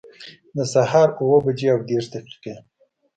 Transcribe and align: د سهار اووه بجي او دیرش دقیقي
د 0.55 0.57
سهار 0.73 1.09
اووه 1.21 1.37
بجي 1.45 1.67
او 1.73 1.79
دیرش 1.87 2.07
دقیقي 2.13 2.55